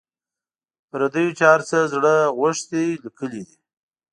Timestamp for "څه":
1.69-1.77